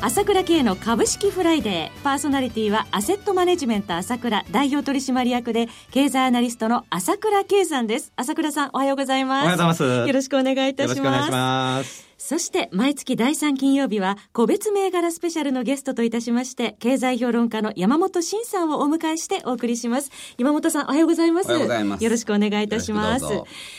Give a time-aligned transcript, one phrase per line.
[0.00, 2.02] 朝倉慶の株式フライデー。
[2.04, 8.12] パーソナリティはアセットマネジメント朝倉代表取締役で経済アナリストの朝倉慶さんです。
[8.14, 9.44] 朝倉さんおはようございます。
[9.44, 10.08] おはようございます。
[10.08, 10.98] よろしくお願いいたします。
[10.98, 12.06] よろしくお願いします。
[12.18, 20.10] そして毎月第3金曜日は個別銘柄スペシャルのゲストといたしまして経済評論家の山本慎さんをお迎えしてお送りします。
[20.38, 21.50] 山本さんおはようございます。
[21.50, 22.04] おはようございます。
[22.04, 23.26] よろしくお願いいたします。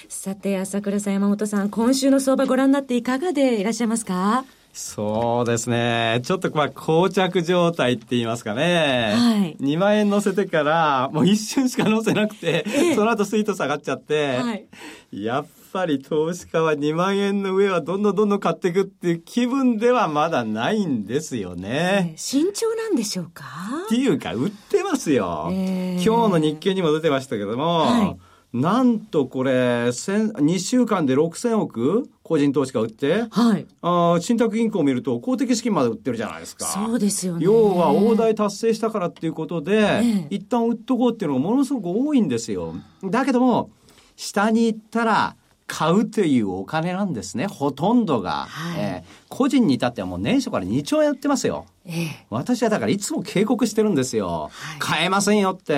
[0.09, 4.43] さて朝倉さん山本さん今週の相場ご覧になっていかがでいらっしゃいますか？
[4.77, 6.21] そうですね。
[6.23, 9.13] ちょっとまあ、膠着状態って言いますかね。
[9.17, 14.65] はい2万円乗せてから、もう一瞬しか乗せなくて、ええその後スイート下がっちゃって、はい
[15.11, 22.13] やっぱり投資家は2万円の上はどんどんどんどん買っていくっていう気分ではまだないんですよね。
[22.15, 23.43] 慎重なんでしょうか？
[23.85, 25.49] っていうか、売ってますよ。
[25.51, 28.17] ええ今日の日経にも出てましたけども、はい
[28.53, 32.09] なんとこれ、千2週間で6000億？
[32.23, 36.65] 個人投資家売って、はいあー信託銀行を見ると公的資金まで売ってるじゃないですか。
[36.65, 42.73] そうですよね要は大台達成したからっていうことで、ええ一旦売っとこうっていうのがものすごく多いんですよ。
[43.03, 43.69] だけども、
[44.15, 45.35] 下に行ったら
[45.67, 47.47] 買うというお金なんですね。
[47.47, 48.45] ほとんどが。
[48.49, 51.65] はいえー個人に至ってはもう年初から2兆円やってますよ。
[51.85, 54.49] ええ私はだからいつも警告してるんですよ。
[54.51, 55.75] はい買えませんよって。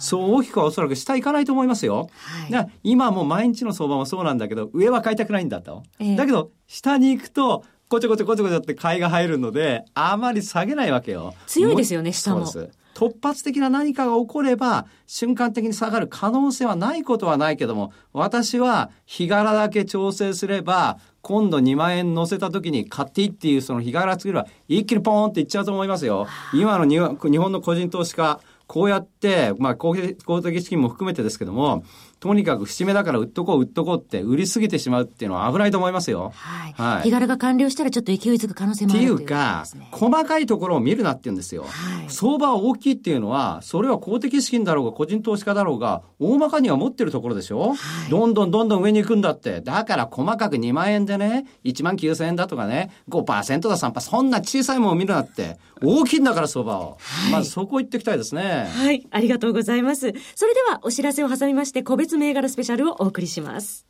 [0.00, 2.08] そう大きくはおそらく下行かないと思いますよ。
[2.50, 5.82] はい今もう毎日の相場もそうなんだけど、上は買いたくないんだと。
[5.98, 11.34] ええだけど、下に行くと、こちょこちょこちょこちょって買いが入るので、あまり下げないわけよ。
[11.46, 12.78] 強いですよね下もそうです。
[12.94, 26.26] 突発的な何かが起これば、瞬間的に下がる可能性はないことはないけども、私は日柄だけ調整すれば、今度2万円乗せた時に買っていいっていうその日柄作れば、一気にポーンっていっちゃうと思いますよ。
[26.52, 28.38] 今の日本の個人投資家、
[28.70, 31.82] こうやって、まあ公的公的資金も含めてですけども、
[32.20, 36.32] とにかく節目だから売っとこう売っとこうって売りすぎてしまうっていうのは危ないと思いますよ。
[36.34, 41.62] はい、はい日柄が完了したらちょっと勢いづく可能性もっていうあるということか細かいところを見るなって言うんですよ。
[41.62, 47.74] はい相場は大きいっていうのは、それは公的資金だろうが個人投資家だろうが、大まかには持ってるところでしょ、
[48.10, 49.60] どんどんどんどん上に行くんだって。
[49.60, 55.56] だから細かく2万円でね、1万9000円だとかね、5%だ3%、そんな小さいものを見るなって。
[55.82, 56.98] 大きいんだから相場を。
[57.32, 58.68] まずそこ行っていきたいですね。
[58.70, 60.12] はい、ありがとうございます。
[60.34, 63.86] それではお知らせを挟みまして、個別銘柄スペシャルをお送りします。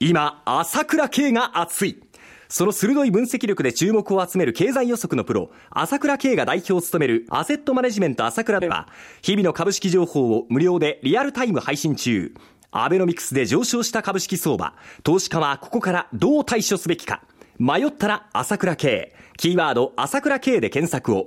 [0.00, 2.02] 今朝倉慶が熱い
[2.50, 8.88] その鋭い分析力で注目を集める経済予測のプロ、朝倉慶が代表を務めるアセットマネジメント朝倉では、
[9.20, 12.32] 日々の株式情報を無料でリアルタイム配信中。
[12.70, 17.22] アベノミクスで上昇した株式相場、投資家はここからどう対処すべきか。
[17.58, 19.14] 迷ったら朝倉慶。
[19.36, 21.26] キーワード朝倉慶で検索を。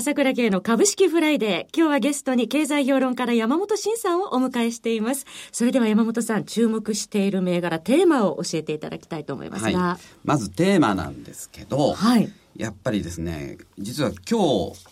[0.00, 1.76] 朝倉慶の株式フライデー。
[1.76, 5.26] 今日はゲストに経済評論家の山本伸さんをお迎えしています。
[5.52, 9.78] それでは山本さん、注目している銘柄、テーマを教えていただきたいと思いますが。
[9.78, 14.84] はい、まずテーマなんですけど、はいやっぱりですね実は今日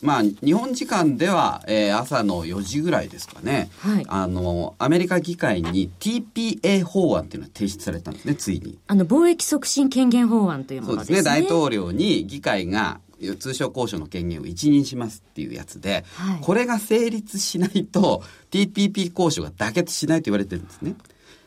[0.00, 8.78] まあ日本時間では、えー朝の4時ぐらいですかね、はいあのアメリカ議会に TPA 法案っていうのが提出されたんですねついに。
[8.86, 11.22] あの、貿易促進権限法案というものですね。
[11.22, 13.00] でね大統領に議会が
[13.38, 20.94] 通商交渉の権限を一任しますっていうやつで、はいこれが成立しないと TPP 交渉が妥結しないと言われてるんですね。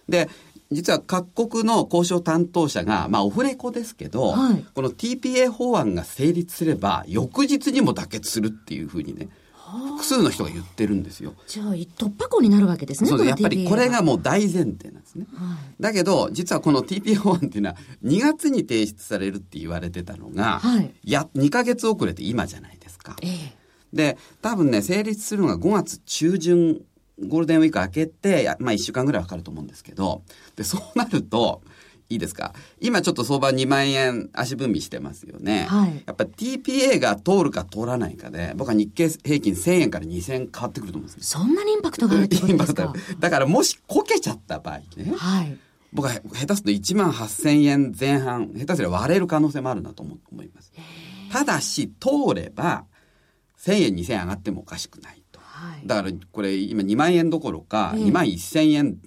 [0.07, 0.29] で
[0.71, 9.29] 実は各国の交渉担当者が、まあ、オフレコですけど、はいこの TPA 法案が成立すれば翌日にも妥結するっていうふうにね
[9.95, 11.33] 複数の人が言ってるんですよ。
[11.47, 13.09] じゃあ、突破口になるわけですね。
[13.09, 15.75] そうでやっぱりこれがもう大前提なんですね。
[15.79, 23.15] だけど実はこの TPA 法案っていうのは2月に提出されるって言われてたのが、はいや2ヶ月遅れて今じゃないですか。
[23.21, 23.59] ええ
[23.91, 26.81] で多分ね成立するのが5月中旬
[27.27, 30.23] ゴールデンウィーク明けて、やまあ1週間ぐらいかかると思うんですけど、
[30.55, 31.61] で、そうなると、
[32.09, 32.53] いいですか？
[32.81, 35.65] 今ちょっと相場2万円足踏みしてますよね。
[35.69, 41.41] はいやっぱ TPA が通るか通らないかで、僕は日経平均1000円から2000円変わってくると思うんですよ。
[41.41, 42.93] そんなにインパクトがあるってことですか？
[43.19, 45.57] だからもしこけちゃった場合ね、はい。
[45.93, 50.71] 僕は下手すると1万8000円前半、下手すれば割れる可能性もあるなと思思います。
[51.31, 52.85] ただし、通れば、
[53.59, 55.39] 1000円、2000円上がってもおかしくないと。
[55.41, 58.97] はいだからこれ今2万円どころかええ2万1000円、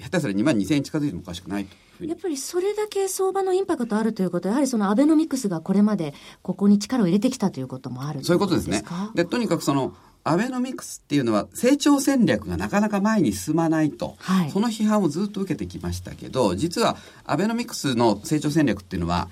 [0.00, 1.76] 下手すら2万2000円近づいてもおかしくないと
[2.08, 8.82] やっぱりそれだけ相場のインパクトあるということは、やはりそのアベノミクスがこれまでここに力を入れてきたということもあるそういうことですね。
[8.82, 9.10] か。
[9.14, 9.94] で、とにかくその、
[10.24, 14.50] アベノミクスっていうのは成長戦略がなかなか前に進まないと、はい。
[14.50, 19.28] その批判をずっと受けてきましたけど、実はアベノミクスの成長戦略っていうのは、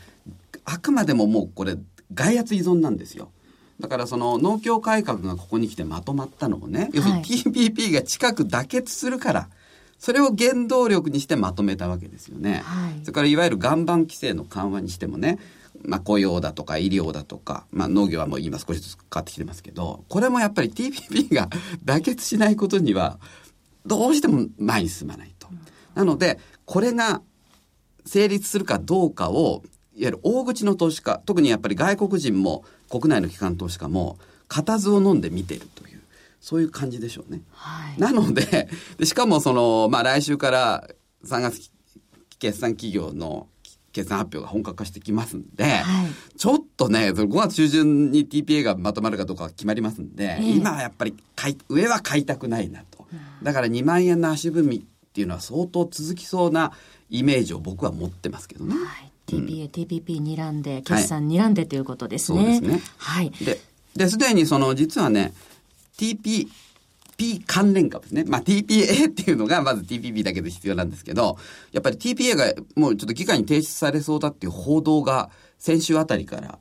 [0.65, 1.77] あくまでももうこれ、
[2.13, 3.31] 外圧依存なんですよ。
[3.79, 9.49] だからその農協改革がここに来てまとまったのをね、要するに TPP が近く妥結するから、
[10.01, 12.63] それを原動力にしてまとめたわけですよね。
[12.65, 15.39] はいそれからいわゆる岩盤規制の緩和にしてもね、
[15.85, 21.49] まあ、雇用だとか医療だとか、まあ、農業はもう今少しずつ変わってきてますけど、これもやっぱり TPP が
[21.85, 23.19] 妥結しないことには、
[23.87, 25.49] どうしても前に進まないと。
[25.95, 27.23] なので、これが
[28.05, 29.63] 成立するかどうかを、
[29.95, 34.19] いわゆる大口の投資家、特にやっぱり外国人も国内の機関投資家も、
[34.49, 36.00] 固唾を飲んで見ているという、
[36.41, 37.43] そういう感じでしょうね。
[37.53, 38.01] はい。
[38.01, 40.89] なので、 でしかもその、まあ来週から
[41.25, 41.71] 3月
[42.39, 43.47] 決算企業の
[43.93, 53.07] 決算発表が本格化してきますんで、はいちょっとね、その5月中旬に TPA がまとまるかどうかは決まりますんで、ええ今はやっぱり買い上は買いたくないなと。
[53.43, 54.81] だから2万円の足踏みっ
[55.13, 56.73] ていうのは相当続きそうな
[57.11, 58.75] イメージを僕は持ってますけどね。
[58.75, 59.11] はい。
[59.27, 62.59] TPA、TPP にらんで、決算にらんでということですね。
[62.59, 63.31] そうですねはい。
[63.31, 63.61] で、
[63.97, 65.33] で、すでにその、実はね、
[66.01, 68.25] TPP 関連株ですね。
[68.27, 71.37] まあ、TPA っていうのがまず TPP だけで必要なんですけど、
[71.73, 76.59] やっぱり TPA がもうちょっと議会に提出されそうだっていう報道が先週あたりから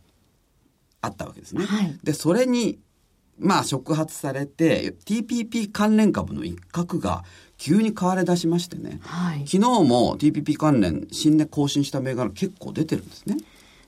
[1.01, 1.65] あったわけですね。
[1.65, 2.79] はいで、それに、
[3.37, 7.23] まあ、触発されて、TPP 関連株の一角が
[7.57, 8.99] 急に買われ出しましてね。
[9.01, 13.37] はい昨日も TPP 関連新値更新した銘柄結構出てるんですね。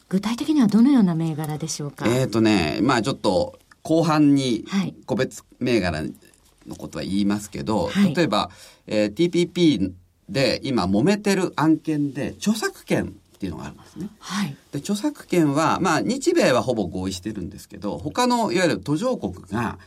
[0.07, 2.05] 具体的にはどのような銘柄でしょうか？
[2.07, 6.03] えーとね、まあちょっと後半にはい個別銘柄
[6.67, 8.49] のことは言いますけど、はい例えば、
[8.87, 9.93] えー TPP
[10.29, 14.09] で今揉めてる案件で著作権っていうのがあるんですね。
[14.19, 14.55] はい。
[14.71, 19.77] で、著作権は、まあ日米はほぼ合意してるんですけど、他のいわゆる途上国が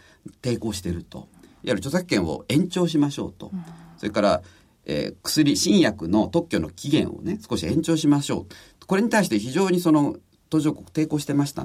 [0.43, 1.19] 抵抗してると。
[1.19, 1.27] いわ
[1.63, 3.53] ゆる著作権を延長しましょうと。
[3.97, 4.43] それから、
[4.85, 8.47] えー薬、新薬の特許の期限をね、少し延長しましょ
[8.83, 8.87] う。
[8.87, 10.17] これに対して非常にその
[10.51, 11.65] 途上国抵抗してました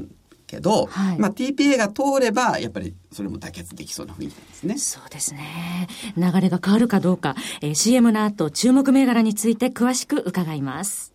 [0.50, 4.78] けど、はいまあ TPA が通れば、やっぱりそれも妥結できそうな雰囲気ですね。
[4.78, 5.88] そうですね。
[6.18, 11.14] 流れが変わるかどうか、えー CM の後、注目銘柄について詳しく伺います。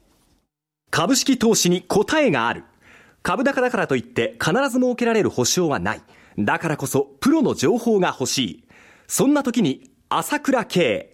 [0.91, 2.65] 株式投資に答えがある。
[3.23, 6.03] 株高だからといって必ず設けられる保証はない。
[6.39, 8.65] だからこそプロの情報が欲しい。
[9.09, 11.14] そんな時に朝倉慶。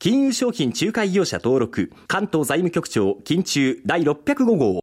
[0.00, 4.80] 金融商品仲介業者登録、関東財務局長、金中第605号。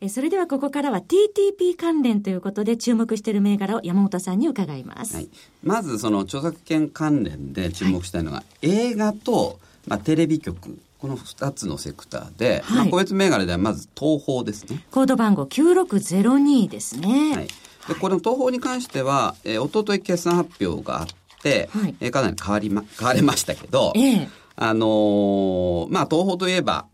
[0.00, 5.14] えーそれではここからは TTP 関連ということで注目している銘柄を山本さんに伺います。
[5.14, 5.30] はい、
[5.62, 14.84] まずその著作権関連で注目したいのが、映画と、まあ、テレビ局この2つのセクターで、はいまあ、個別銘柄ではまず東宝ですね。
[14.90, 17.34] コード番号9602ですね。
[17.34, 21.94] はい、でこの東宝に関しては、えー、一昨日決算発表があって、はい。
[22.00, 24.28] えーかなり変わりま変われましたけど、ええ。
[24.56, 26.86] あのーまあ東宝といえば、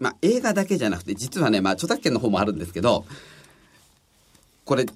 [0.00, 3.06] まあ映画だけじゃなくて実はねまあ著作権の方もあるんですけど
[4.64, 4.86] これ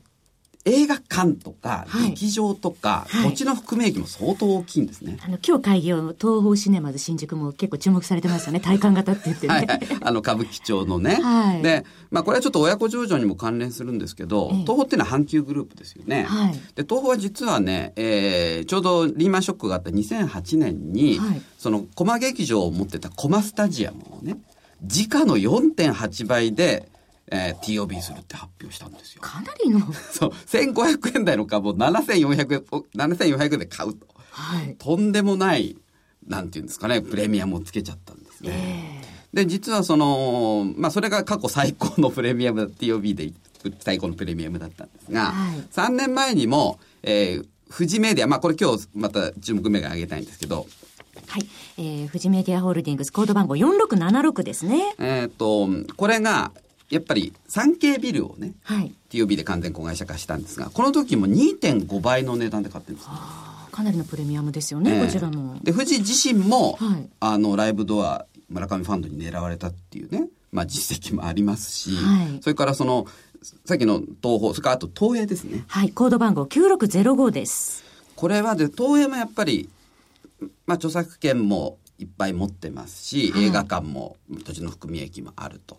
[0.67, 5.19] 映画館とかはい劇場とか、はい土地の含み益も相当大きいんですね。
[5.23, 8.61] あの、今日開業の東宝シネマズ新宿も結構注目されてますよね。
[8.61, 9.55] 体感型って言ってね。
[9.55, 9.81] はいはい。
[10.01, 11.19] あの、歌舞伎町のね。
[11.23, 16.25] はいで、まあ、これはちょっと親子上場にも関連するんですけど、ええ東宝っていうのは阪急グループですよね。
[16.25, 24.37] はいで、東宝は実はね、えーちょうどリーマンショックがあった2008年に、はいその、コマ劇場を持ってたコマスタジアムをね、
[24.83, 26.89] 時価の4.8倍で、
[27.31, 29.23] えー TOB するって発表したんですよ。
[29.23, 29.81] かなりの、
[30.13, 34.07] そう、1500円台の株を7400円、お7400円で買うと。
[34.31, 34.77] はい。
[34.79, 35.77] とんでもない、
[36.27, 38.51] なんていうんですかね、プレミアムをつけちゃったんですね。
[38.53, 43.33] ええで、実はその、まあ、それが過去最高のプレミアム、TOB で
[43.79, 50.67] 最高のプレミアムだったんですが、はい3年前にも、えー、富士メディア、まあ、これ今日また注目銘柄上げたいんですけど、
[51.29, 51.47] はい。
[51.79, 54.95] えー、富士メディアホールディングスコード番号4676ですね。
[54.99, 56.51] えっ、と、これが、
[56.91, 58.93] やっぱり産経ビルをね、はい。
[59.11, 65.57] TOB で完全子会社化したんですが、この時も2.5倍の値段で買ってるんですかなりのプレミアムですよね、ええこちらも。
[65.63, 73.07] で、富士自身も、はいあの、ライブドア、村上ファンドに狙われたっていうね、まあ実績もありますし、はいそれからその、
[73.65, 75.65] さっきの東宝、それからあと東映ですね。
[75.69, 77.85] はい、コード番号9605です。
[78.17, 79.69] これはで、東映もやっぱり、
[80.67, 85.79] まあ著作権もいっぱい持ってますし、はい映画館も土地の含み益もあると。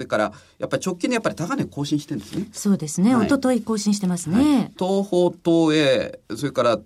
[0.00, 2.48] それから、やっぱり直近でやっぱり高値更新してるんですね。
[2.52, 4.72] そうですね、はい一昨日更新してますね。
[4.78, 6.78] 東宝、東映、それから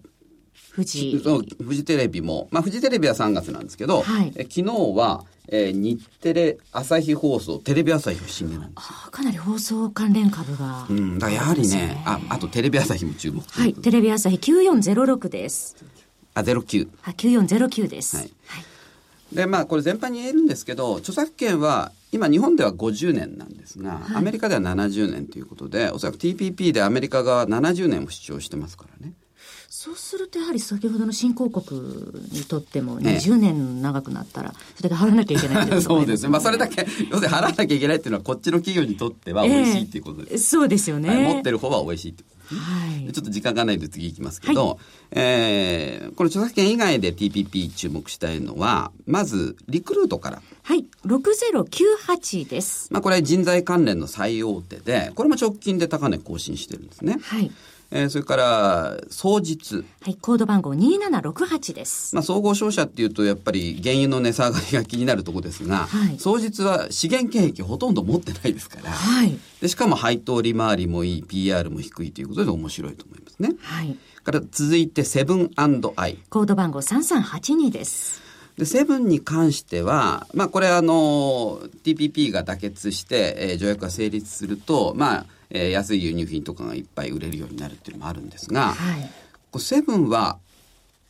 [0.74, 1.20] 富士。
[1.22, 4.64] そうフジテレビも、まあ、フジテレビは3月なんですけど、はいえ昨日
[4.96, 8.94] は、えー日テレ、朝日放送、テレビ朝日が新値なんですよ。
[9.04, 10.88] あーかなり放送関連株が。
[10.90, 15.76] うん、だやはりそうですね、あ、あとテレビ朝日も注目とはいテレビ朝日9406です。
[16.34, 16.88] あ、09。
[17.00, 18.16] はい、9409です。
[18.16, 18.30] はい
[19.34, 29.14] で、まあ、これ全般に言えるんですけど、著作権は、今日本では50年なんですが、アメリカでは70年ということで、おそらく TPP でアメリカ側は70年を主張してますからね。
[29.68, 31.80] そうするとやはり先ほどの新興国
[32.30, 36.28] にとってもええ20年長くなったらそれだけ払わなきゃいけないってことそうですね。
[36.28, 40.32] まあ、それだけ、要するに払わなきゃいけないっていうのは、こっちの企業にとっては美味しいっていうことです。
[40.32, 41.08] ええそうですよね。
[41.08, 44.78] はい持ってる方は美味しいってはいでちょっと時間がないので次行きますけど、
[45.10, 50.42] えーこの著作権以外で TPP 注目したいのは、まず、リクルートから。
[50.62, 52.92] はい、6098です。
[52.92, 57.18] まあ、これ人材関連の最大手で、これも直近で高値更新してるんですね。
[57.22, 57.50] はい。
[57.96, 59.84] えーそれから、双日。
[60.02, 62.12] はい、コード番号2768です。
[62.16, 69.38] まあ、総合商社っていうと、やっぱり原油の値下がりが気になるところですが、はい双日は資源権益ほとんど持ってないですから、はい。
[69.60, 73.50] でしかも配当利回りもいい、PR も低いということで面白いと思いますね。
[73.60, 73.96] はい。
[74.24, 75.68] から続いて、セブンア
[76.08, 76.18] イ。
[76.30, 78.22] コード番号3382です。
[78.58, 89.10] で、セブンに関しては、まあこれあの、TPP が妥結して、えー条約が成立すると、まあ、えー安い輸入品とかがいっぱい売れるようになるっていうのもあるんですが、はい。
[89.60, 90.38] セブンは、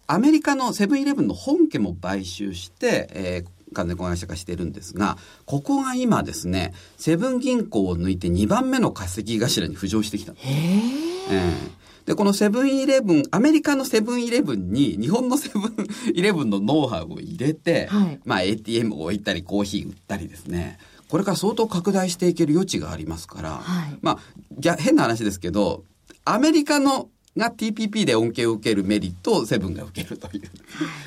[0.06, 10.47] アメリカのセブンイレブンの本家も買収して、えー完全子会社化してるんですが、ここが今ですね、セブン銀行を抜いて2番目の稼ぎ頭に浮上してきたんです。
[10.47, 10.54] へえ。
[10.54, 11.85] ええ。
[12.06, 15.75] で、このセブンイレブン、アメリカのセブンイレブンに日本のセブン
[16.14, 18.21] イレブンのノウハウを入れて、はい。
[18.25, 20.78] まあ ATM を置いたりコーヒー売ったりですね、
[21.09, 23.99] これから相当拡大していける余地がありますから、はい。
[24.02, 25.85] まあ、変な話ですけど、
[26.26, 30.42] アメリカのが TPP で恩恵を受けるメリットをセブンが受けるという。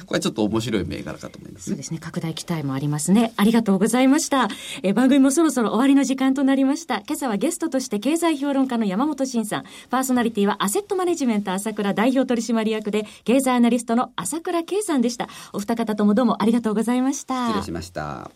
[0.05, 1.72] これちょっと面白い銘柄かと思いますね。
[1.72, 2.00] そうですね。
[2.00, 3.34] 拡大期待もありますね。
[3.38, 4.50] ありがとうございました。
[4.84, 7.01] えー番組もそろそろ終わりの時間となりました。
[7.01, 15.29] 今朝はゲストとして経済評論家の山本慎さん、パーソナリティはアセットマネジメント朝倉代表取締役で、経済アナリストの朝倉圭さんでした。
[15.53, 17.48] お二方ともどうもありがとうございました。
[17.50, 18.31] 失礼しました。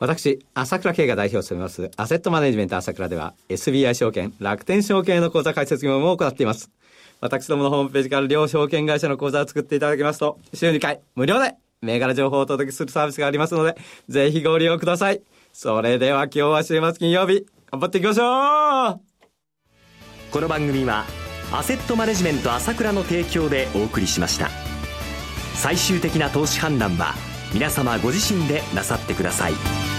[0.00, 6.70] 私、朝倉慶が代表を務めます、アセットマネジメント朝倉では、SBI 証券、楽天証券の口座開設業務を行っています。
[7.20, 13.76] 私どものホームページから両証券会社の口座を作っていただきますと、週2回、無料で、銘柄情報をお届けするサービスがありますので、
[14.08, 15.22] ぜひご利用ください。
[15.52, 19.00] それでは今日は週末金曜日、頑張っていきましょう
[20.32, 21.04] この番組は
[21.52, 24.48] アセットマネジメント朝倉の提供でお送りしました
[25.54, 27.14] 最終的な投資判断は
[27.52, 29.89] 皆様ご自身でなさってください